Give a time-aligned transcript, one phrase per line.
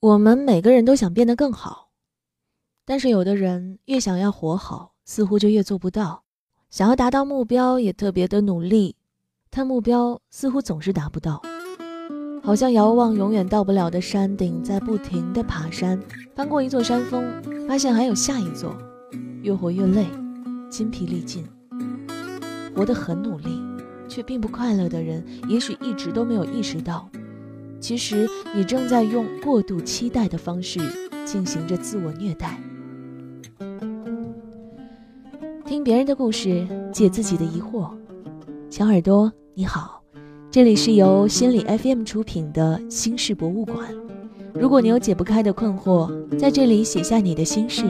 [0.00, 1.88] 我们每个人都想变得更好，
[2.84, 6.22] 但是有的人越想要活好，似乎就越做不到；
[6.70, 8.94] 想要达到目标，也特别的努力，
[9.50, 11.42] 但目标似乎总是达不到。
[12.44, 16.00] 好像遥望永远到不了的山顶，在不停的爬山，
[16.32, 18.78] 翻过一座山峰，发现还有下一座，
[19.42, 20.06] 越活越累，
[20.70, 21.44] 筋疲力尽，
[22.72, 23.60] 活得很努力，
[24.08, 27.10] 却并不快乐的人，也许一直都没有意识到。
[27.80, 30.80] 其实你正在用过度期待的方式
[31.24, 32.58] 进行着自我虐待。
[35.64, 37.90] 听别人的故事，解自己的疑惑。
[38.70, 40.02] 小耳朵你好，
[40.50, 43.88] 这里是由心理 FM 出品的心事博物馆。
[44.54, 47.84] 如果你有解不开的困惑，在这里写下你的心事，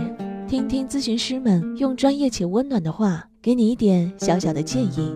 [0.47, 5.15] 听听咨询师们用专业且温暖的话给你一点小小的建议。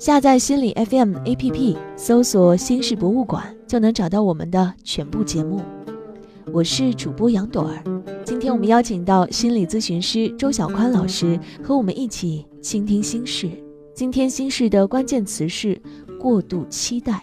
[0.00, 3.54] 下载心理 FM APP，搜索“心事博物馆”。
[3.68, 5.60] 就能找到我们的全部节目。
[6.54, 7.84] 我是主播杨朵儿，
[8.24, 13.50] 今天我们邀请到心理咨询师周小宽老师和我们一起倾听心事。
[13.94, 15.78] 今天心事的关键词是
[16.18, 17.20] 过度期待。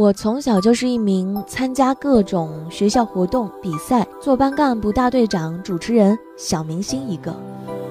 [0.00, 7.36] 我从小就是一名参加各种学校活动、比赛、做班干部、大队长、主持人、小明星一个，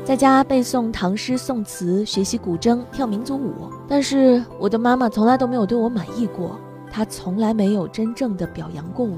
[0.03, 3.53] 在家背诵唐诗宋词、学习古筝、跳民族舞。
[3.87, 6.59] 但是我的妈妈从来都没有对我满意过，
[6.91, 9.15] 她从来没有真正的表扬过我。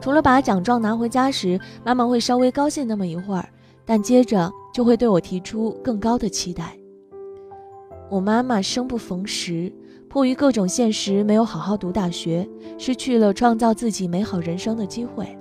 [0.00, 3.46] 除了把奖状拿回家时，妈妈会稍微高兴那么一会儿，
[3.84, 6.74] 但接着就会对我提出更高的期待。
[8.08, 9.70] 我妈妈生不逢时。
[10.18, 12.44] 迫于各种现实，没有好好读大学，
[12.76, 15.38] 失去了创造自己美好人生的机会。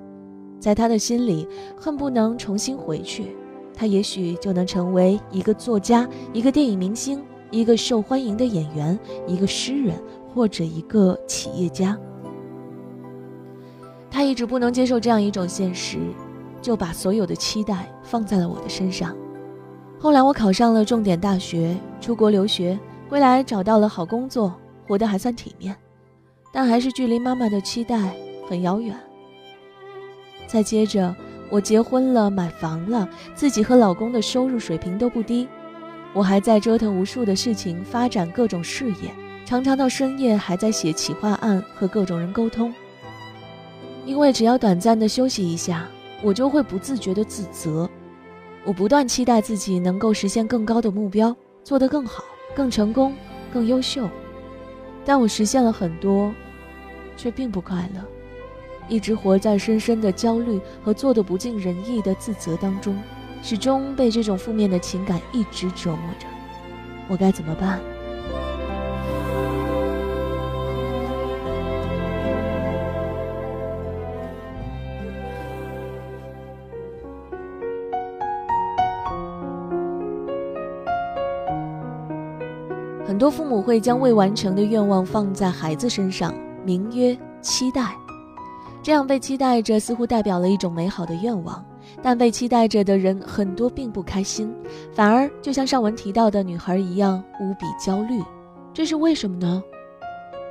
[0.59, 3.35] 在他的心里，恨不能重新回去，
[3.73, 7.19] 他也许就能成为一个作家、一个电影明星、
[7.49, 9.99] 一个受欢迎的演员、一个诗人
[10.31, 11.97] 或者一个企业家。
[14.11, 15.97] 他一直不能接受这样一种现实，
[16.61, 19.17] 就把所有的期待放在了我的身上。
[19.97, 22.79] 后来，我考上了重点大学，出国留学。
[23.09, 24.53] 归来找到了好工作，
[24.87, 25.75] 活得还算体面，
[26.53, 28.15] 但还是距离妈妈的期待
[28.47, 28.97] 很遥远。
[30.47, 31.13] 再接着，
[31.49, 35.47] 我结婚了，买房了，自己和老公的收入水平都不低，
[36.13, 39.11] 我还在折腾无数的事情，发展各种事业，
[39.45, 42.73] 常常到深夜还在写企划案和各种人沟通。
[44.05, 45.85] 因为只要短暂的休息一下，
[46.23, 47.89] 我就会不自觉的自责。
[48.63, 52.23] 我不断期待自己能够实现更高的目标，做得更好。
[52.55, 53.13] 更成功，
[53.53, 54.09] 更优秀，
[55.07, 56.35] 但我实现了很多，
[57.15, 58.01] 却并不快乐，
[58.89, 62.93] 一直活在深深的焦虑和做的不尽人意的自责当中，
[63.41, 66.27] 始终被这种负面的情感一直折磨着，
[67.07, 67.79] 我该怎么办？
[83.17, 86.31] 很多父母会将未完成的愿望放在孩子身上，
[86.63, 87.95] 名曰期待。
[88.83, 91.65] 这样被期待着，似乎代表了一种美好的愿望，
[91.99, 94.53] 但被期待着的人很多并不开心，
[94.93, 98.21] 反而就像上文提到的女孩一样无比焦虑。
[98.71, 99.63] 这是为什么呢？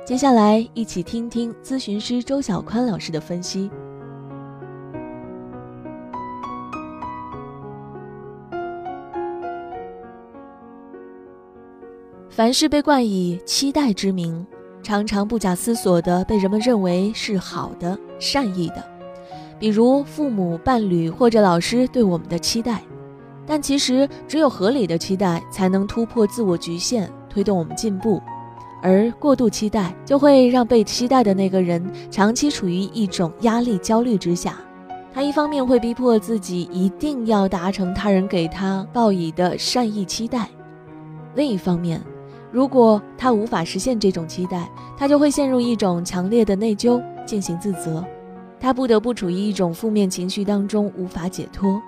[0.05, 3.71] 接下来一起听听咨询师周小宽老师的分析。
[12.29, 14.45] 凡是被冠以期待之名，
[14.83, 18.83] 常常不假思索地被人们认为是好的、善意的，
[19.57, 22.81] 比如父母、伴侣或者老师对我们的期待。
[23.45, 28.21] 但其实，只有合理的期待才能突破自我局限，推动我们进步。
[28.83, 34.57] 而过度期待就会让被期待的那个人长期处于一种压力、焦虑之下。
[35.11, 40.47] 他一方面会逼迫自己一定要达成他人给他报以的善意期待，
[41.33, 41.99] 另一方面。
[42.51, 48.03] 如果他无法实现这种期待，他就会陷入一种强烈的内疚，进行自责，
[48.59, 51.81] 他不得不处于一种负面情绪当中，无法解脱。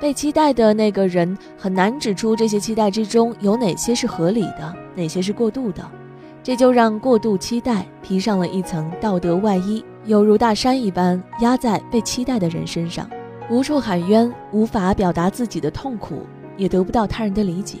[0.00, 5.84] 被期待的那个人很难指出这些期待之中有哪些是合理的，哪些是过度的，
[6.40, 13.10] 这就让过度期待披上了一层道德外衣，犹如大山一般压在被期待的人身上，
[13.50, 16.24] 无处喊冤，无法表达自己的痛苦，
[16.56, 17.78] 也得不到他人的理解。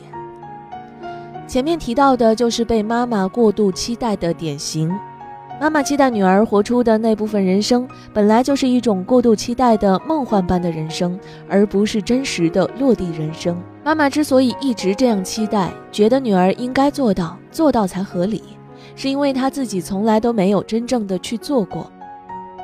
[1.48, 4.94] 前面提到的就是被妈妈过度期待的典型。
[5.58, 11.18] 妈妈期待女儿活出的那部分人生，本来就是一种过度期待的梦幻般的人生，
[11.48, 13.56] 而不是真实的落地人生。
[13.82, 18.42] 妈妈之所以一直这样期待，觉得女儿应该做到，做到才合理，
[18.94, 21.90] 是因为她自己从来都没有真正的去做过。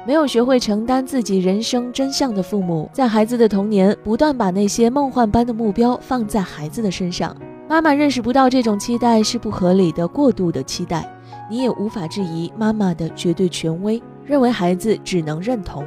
[0.06, 7.34] 没有学会承担自己人生真相的父母，在孩子的童年不断把那些梦幻般的目标放在孩子的身上。
[7.68, 11.10] 妈妈认识不到这种期待是不合理的、过度的期待。
[11.50, 15.84] 你也无法质疑妈妈的绝对权威，认为孩子只能认同。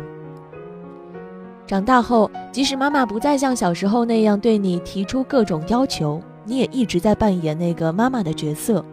[1.65, 8.83] 长大后，即使妈妈不再像小时候那样对你提出各种要求，你也一直在扮演那个妈妈的角色，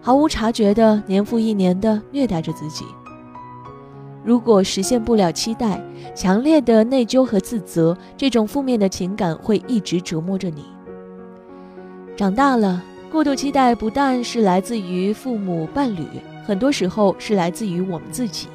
[0.00, 2.84] 毫无察觉的年复一年的虐待着自己。
[4.24, 5.82] 如果实现不了期待，
[6.14, 10.64] 强烈的内疚和自责这种负面的情感会一直折磨着你。
[12.22, 12.80] 长大了。
[13.10, 16.06] 过度期待不但是来自于父母、伴侣，
[16.46, 18.46] 很多时候是来自于我们自己。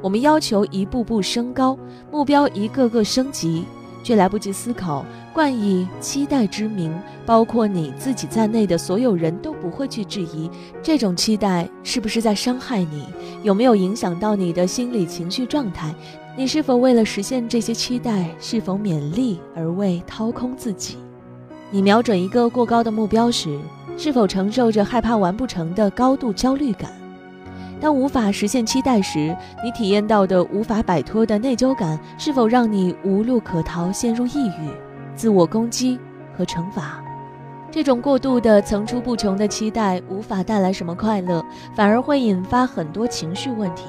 [0.00, 1.76] 我们要求一步步升高，
[2.12, 3.64] 目标一个个升级，
[4.04, 6.96] 却来不及思考，冠以期待之名，
[7.26, 10.48] 包括你自己在内的所有人都不会去质疑
[10.80, 13.08] 这种期待是不是在伤害你，
[13.42, 15.92] 有没有影响到你的心理情绪状态，
[16.36, 20.96] 你是否为了实现这些期待，是否勉力而为掏空自己？
[21.74, 23.58] 你瞄准一个过高的目标时，
[23.96, 26.88] 是否承受着害怕完不成的高度焦虑感？
[27.80, 34.70] 当无法实现期待时，你体验到的无法摆脱的内疚感，是否让你无路可逃，陷入抑郁、
[35.16, 35.98] 自我攻击
[36.38, 37.02] 和惩罚？
[37.72, 41.44] 这种过度的层出不穷的期待，无法带来什么快乐，
[41.74, 43.86] 反而会引发很多情绪问题。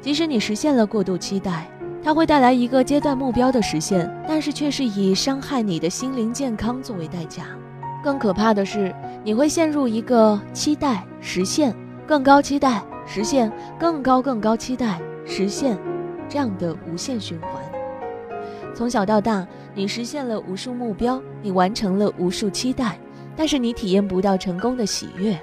[0.00, 1.68] 即使你实现了过度期待。
[2.02, 7.44] 它会带来一个阶段目标的实现，但是却是以伤害你的心灵健康作为代价。
[8.02, 11.74] 更可怕的是，你会陷入一个期待实现
[12.06, 15.78] 更高期待实现更高更高期待实现
[16.28, 17.50] 这样的无限循环。
[18.74, 22.98] 从小到大，你实现了无数目标，你完成了无数期待，
[23.36, 25.38] 但是你体验不到成功的喜悦，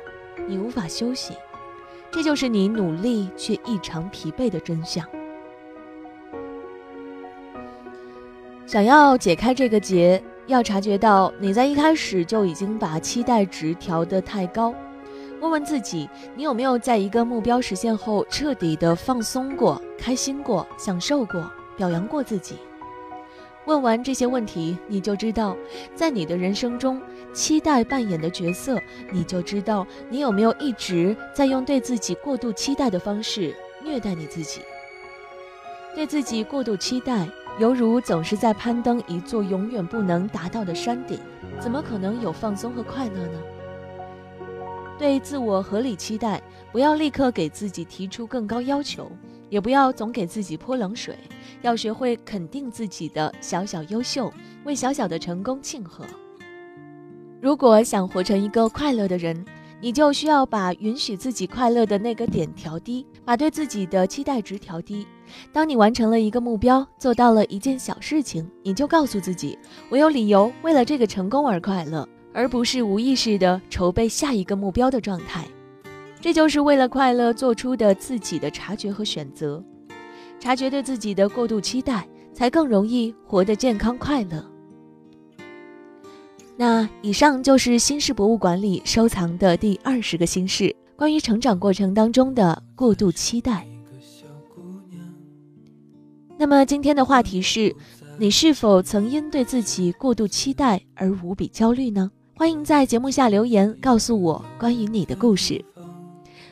[0.47, 1.35] 你无法休息。
[2.09, 5.05] 这就是你努力却异常疲惫的真相。
[8.67, 14.75] 想要解开这个结，要察觉到你在一开始就已经把期待值调得太高。
[15.39, 22.57] 问问自己，你有没有在一个目标实现后彻底的放松过、开心过、享受过、表扬过自己？
[23.63, 25.55] 问完这些问题，你就知道，
[25.95, 28.77] 在你的人生中，期待扮演的角色，
[29.13, 34.59] 你就知道你有没有一直在用对自己过度期待的方式虐待你自己。
[35.95, 37.29] 对自己过度期待。
[37.59, 41.19] 犹如总是在攀登一座永远不能达到的山顶，
[41.59, 43.39] 怎么可能有放松和快乐呢？
[44.99, 46.39] 对自我合理期待，
[46.71, 49.11] 不要立刻给自己提出更高要求，
[49.49, 51.17] 也不要总给自己泼冷水，
[51.63, 54.31] 要学会肯定自己的小小优秀，
[54.63, 56.05] 为小小的成功庆贺。
[57.41, 59.43] 如果想活成一个快乐的人，
[59.79, 65.05] 你就需要把允许自己快乐的那个点调低，把对自己的期待值调低。
[65.51, 69.57] 当你完成了一个目标，做到了一件小事情，你就告诉自己
[69.89, 75.45] ：“我有理由为了这个成功而快乐，而不是无意识的筹备下一个目标的状态。”
[76.19, 79.63] 这就是为了快乐做出的自己的察觉和选择。
[80.39, 84.43] 察觉对自己的过度期待，才更容易活得健康快乐。
[86.59, 93.67] 那以上就是新式博物馆里收藏的第二十个心事，关于成长过程当中的过度期待。
[96.35, 97.75] 那么今天的话题是，
[98.17, 102.09] 你是否曾因对自己过度期待而无比焦虑呢？
[102.35, 105.63] 欢迎在节目下留言告诉我关于你的故事。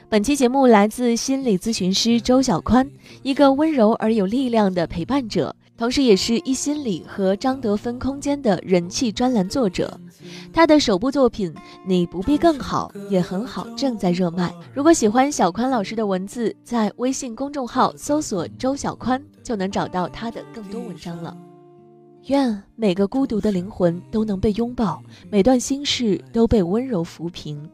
[0.07, 2.87] 本期节目来自心理咨询师周小宽，
[3.23, 5.55] 一个温柔而有力量的陪伴者。
[5.77, 9.99] 同时，也是一心理和张德芬空间的人气专栏作者。
[10.53, 11.53] 他的首部作品
[11.85, 14.53] 《你不必更好也很好》正在热卖。
[14.73, 21.35] 如果喜欢小宽老师的文字，在微信公众号搜索“周小宽”就能找到他的更多文章了。
[22.27, 27.69] 愿每个孤独的灵魂都能被拥抱，每段心事都被温柔抚平。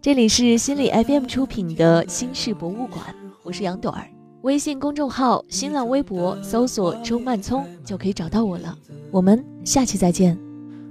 [0.00, 4.08] 这里是心理 FM 出品的心事博物馆，我是杨朵儿。
[4.42, 8.76] 微信公众号、新浪微博搜索“周曼聪”就可以找到我了。
[9.10, 10.47] 我们下期再见。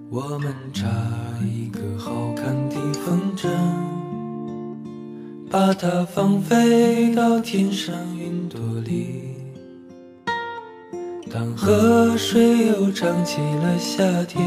[0.10, 0.88] 我们插
[1.44, 3.50] 一个好看的风筝，
[5.50, 9.36] 把它放飞到天上云朵里。
[11.30, 14.42] 当河水又唱起了夏天，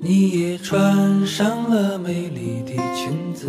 [0.00, 3.48] 你也穿上了美丽的裙子。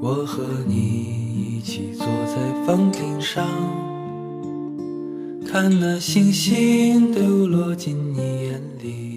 [0.00, 2.34] 我和你一起坐在
[2.66, 3.46] 房顶上，
[5.50, 9.07] 看那星星都落进你眼里。